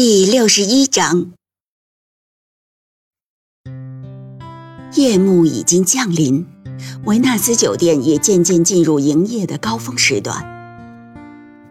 [0.00, 1.32] 第六十一章，
[4.94, 6.46] 夜幕已经降临，
[7.04, 10.46] 维纳斯酒店也渐渐进入营业的高峰时段。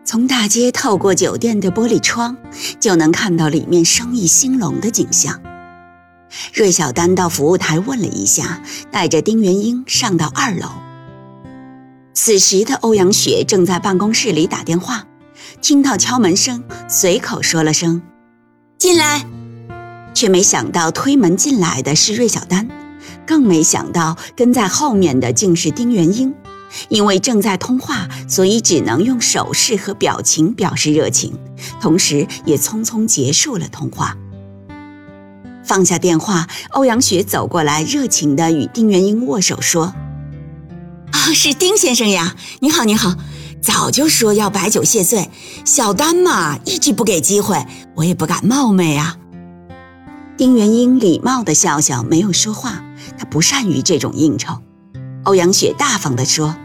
[0.04, 2.36] 从大街透过酒店的玻璃窗，
[2.82, 5.42] 就能看到里面生意兴隆的景象。
[6.52, 10.68] 芮小丹到服务台问了一下，带着丁元英上到二楼。
[12.14, 15.08] 此时的欧阳雪正在办公室里打电话，
[15.62, 18.02] 听到敲门声，随口说了声。
[18.78, 19.26] 进来，
[20.14, 22.68] 却没想到推门进来的是芮小丹，
[23.26, 26.34] 更没想到跟在后面的竟是丁元英。
[26.90, 31.34] 因为正在通话，所以只能用手势和表情表示热情，
[31.82, 34.16] 同时也匆匆结束了通话。
[35.64, 39.96] 放下电话，欧阳雪走过来，热情地与丁元英握手说
[41.12, 43.16] ：“啊，是丁先生呀，你好，你好。”
[43.68, 45.30] 早就说要摆酒谢罪，
[45.66, 49.18] 小丹嘛一直不给机会，我也不敢冒昧啊。
[50.38, 52.82] 丁元英礼貌的笑笑，没有说话。
[53.18, 54.58] 他不善于这种应酬。
[55.26, 56.56] 欧阳雪大方的说：“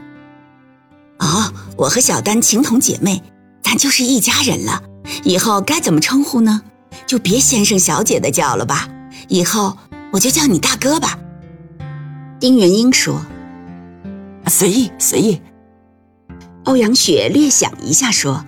[1.18, 3.20] 哦，我和小丹情同姐妹，
[3.64, 4.80] 咱就是一家人了。
[5.24, 6.62] 以后该怎么称呼呢？
[7.04, 8.88] 就别先生小姐的叫了吧。
[9.26, 9.76] 以后
[10.12, 11.18] 我就叫你大哥吧。”
[12.38, 13.20] 丁元英说
[14.46, 15.42] ：“随意，随意。”
[16.64, 18.44] 欧阳雪略想一下，说：“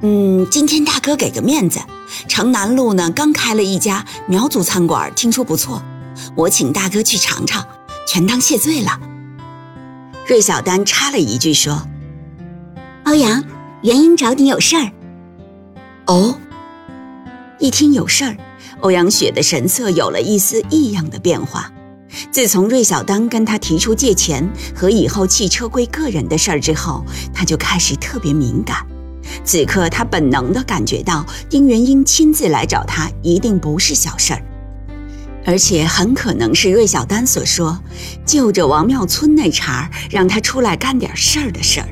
[0.00, 1.80] 嗯，今天大哥给个面子，
[2.26, 5.82] 城南路呢刚开了一家苗族餐馆，听说不错，
[6.34, 7.66] 我请大哥去尝尝，
[8.08, 8.98] 全当谢罪了。”
[10.26, 11.86] 芮小丹插了一句说
[13.04, 13.44] ：“欧阳，
[13.82, 14.90] 元英找你有事儿。”
[16.08, 16.38] 哦，
[17.58, 18.36] 一听有事儿，
[18.80, 21.70] 欧阳雪的神色有了一丝异样的变化。
[22.30, 27.04] 自从芮小丹跟他提出借钱和以后汽车归个人的事儿之后，
[27.34, 28.86] 他就开始特别敏感。
[29.44, 34.42] 此刻他本能地感觉到丁元英亲自来找他，一定不是小事儿，
[35.44, 37.78] 而且很可能是芮小丹所说
[38.24, 41.88] 就着王庙村那茬儿让他出来干点事儿的事儿。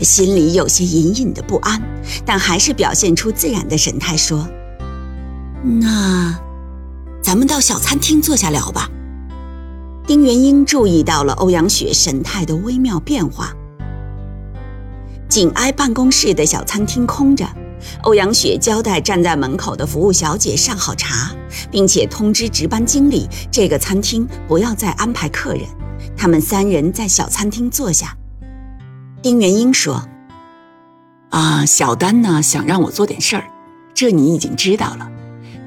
[0.00, 1.80] 心里有些隐隐的不安，
[2.26, 4.48] 但还是表现出自然的神态说
[5.62, 6.36] ：“那，
[7.22, 8.90] 咱们到小餐厅坐下聊吧。”
[10.04, 13.52] 丁元英注意到了欧阳雪神态的微妙变化。
[15.28, 17.48] 紧挨办公室的小餐厅空着，
[18.02, 21.30] 欧阳雪交代站在门口的服务小姐上好茶，
[21.70, 25.62] 并且通知值班经理这个餐厅不要再安排客人。
[26.16, 28.16] 他们三人在小餐厅坐下。
[29.22, 30.02] 丁元英说
[31.30, 33.44] ：“啊，小丹呢想让我做点事儿，
[33.94, 35.08] 这你已经知道了。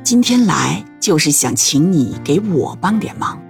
[0.04, 3.42] 今天来就是想请你给我帮点忙。”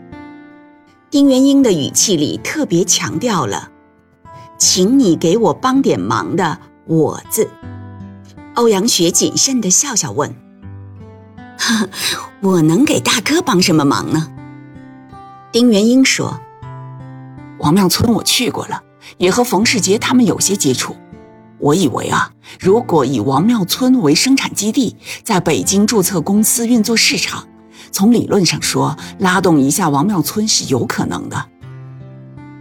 [1.15, 3.69] 丁元英的语气里特别强调了
[4.59, 7.49] “请你给我帮点忙”的“我”字。
[8.55, 10.35] 欧阳雪谨慎地笑笑问
[12.43, 14.29] ：“我能给大哥帮什么忙呢？”
[15.53, 16.37] 丁元英说
[17.59, 18.83] ：“王庙村我去过了，
[19.17, 20.97] 也和冯世杰他们有些接触。
[21.59, 27.47] 我以为啊，如果以王庙村为生产基地，在北京注册公司运作市场。”
[27.95, 31.45] 从理论上说，拉动一下王庙村是有可能的。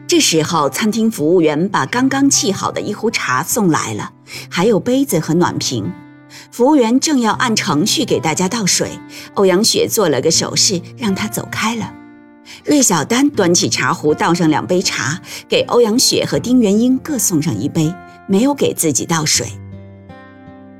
[0.06, 4.12] 这时候，餐厅服务员把刚刚沏好的一壶茶送来了，
[4.48, 5.90] 还有杯子和暖瓶。
[6.52, 8.92] 服务员正要按程序给大家倒水，
[9.34, 11.92] 欧阳雪做了个手势，让他走开了。
[12.64, 17.92] 芮小丹端起茶壶，倒上两杯茶，给欧阳雪和丁元英各送上一杯，
[18.28, 19.48] 没有给自己倒水。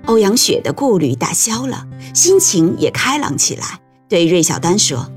[0.07, 3.81] 欧阳雪的顾虑打消了，心情也开朗起来。
[4.09, 5.11] 对芮小丹说：“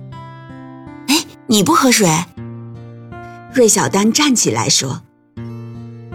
[1.08, 2.08] 哎，你不喝水？”
[3.54, 5.02] 芮小丹站起来说：“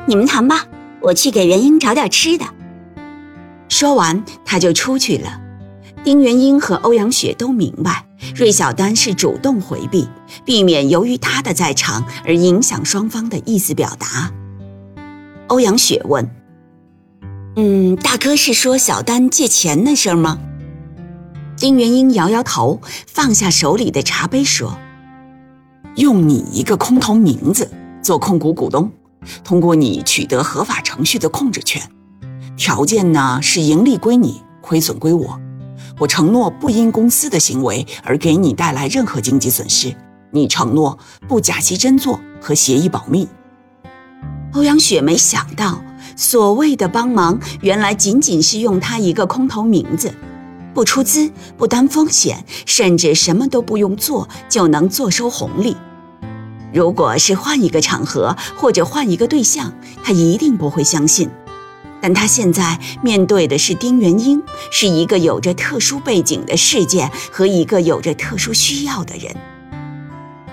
[0.06, 0.66] 你们谈吧，
[1.00, 2.44] 我去给元英找点吃的。”
[3.68, 5.40] 说完，他就出去了。
[6.04, 10.08] 丁元英和欧阳雪都明白，芮小丹是主动回避，
[10.44, 14.32] 避免由于他的在场而影响双方的意思表达。
[15.48, 16.28] 欧阳雪问
[17.56, 20.38] ：“嗯，大哥是说小丹借钱那事儿吗？”
[21.62, 24.76] 丁元英摇摇头，放下手里的茶杯，说
[25.94, 27.70] ：“用你一个空头名字
[28.02, 28.90] 做控股股东，
[29.44, 31.80] 通过你取得合法程序的控制权，
[32.56, 35.40] 条件呢是盈利归你，亏损归我。
[36.00, 39.94] 我承诺不因公司的行为而给你带来任何经济损失。
[40.32, 40.98] 你承诺
[41.28, 43.28] 不假戏真做和协议保密。
[44.54, 45.80] 欧阳雪没想到，
[46.16, 50.12] 所谓的帮忙，原来仅仅是用他一个空头名字，
[50.74, 55.76] 不出资、不担风险，甚至什么都不用做就能坐收红利。
[56.72, 61.28] 如果是换一个场合或者换一个对象，他一定不会相信。
[62.00, 64.42] 但他现在面对的是丁元英，
[64.72, 69.36] 是一个有着特殊背景的事件和一个有着特殊需要的人。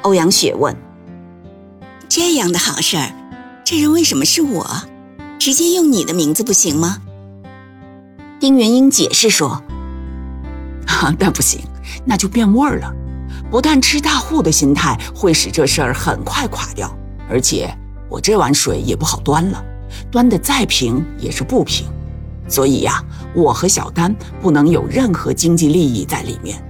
[0.04, 0.76] 欧阳雪问
[2.08, 3.12] ：“这样的好事儿，
[3.66, 4.84] 这人为什么是我？
[5.40, 6.98] 直接用你的名字不行吗？”
[8.40, 9.64] 丁元英解释说
[11.20, 11.62] ：“那不行，
[12.06, 12.92] 那就变味儿了。
[13.50, 16.94] 不但吃大户的心态会使这事儿很快垮掉，
[17.30, 17.74] 而且
[18.10, 19.64] 我这碗水也不好端了，
[20.12, 21.88] 端的再平也是不平。
[22.48, 23.04] 所以呀，
[23.34, 26.62] 我和小丹不能有任何经济利益在里面。”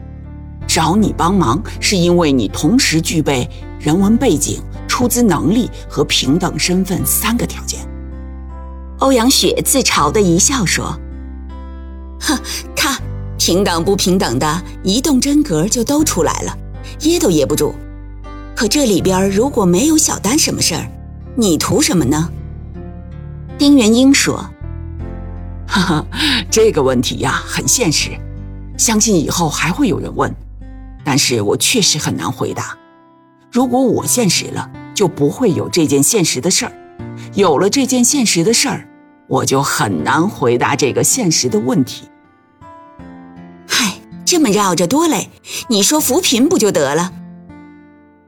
[0.67, 3.49] 找你帮忙，是因为你同时具备
[3.79, 7.79] 人文背景、出资能力和平等身份三个条件。
[8.99, 10.95] 欧阳雪自嘲的一笑说
[12.21, 12.37] ：“哼，
[12.75, 12.99] 他
[13.49, 16.55] 平等不平等的，一动真格就都出来了，
[16.99, 17.73] 噎都噎不住。
[18.55, 20.85] 可这里边如果没有小丹什么事儿，
[21.35, 22.29] 你图什么呢？”
[23.57, 24.47] 丁元英说
[25.65, 26.05] ：“哈哈，
[26.51, 28.11] 这个问题呀，很现实，
[28.77, 30.31] 相信以后还会有人问。”
[31.03, 32.77] 但是我确实很难回答。
[33.51, 36.71] 如果我现实了，就不会有这件现实的事儿；
[37.33, 38.87] 有了这件现实的事儿，
[39.27, 42.07] 我就很难回答这个现实的问题。
[44.29, 45.31] 这么绕着多累，
[45.69, 47.11] 你说扶贫不就得了？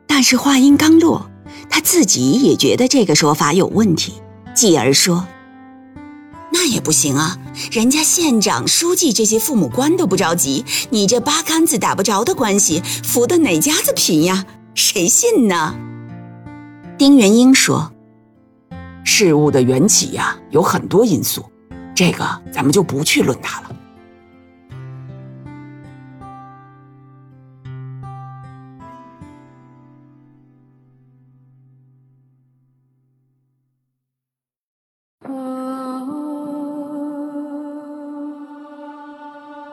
[0.08, 1.30] 但是话音刚落，
[1.70, 4.14] 他自己也觉得这个说法有问题，
[4.56, 5.28] 继而说。
[6.52, 7.38] 那也不行啊！
[7.72, 14.44] 人家县长、书记这些父母官都不着急，你这八竿子打不着的关系，扶的哪家子贫呀？
[14.74, 15.76] 谁信呢？
[16.98, 17.94] 丁元英说
[19.06, 21.46] ：“事物的缘起呀，有很多因素，
[21.94, 23.68] 这个咱们就不去论它了。”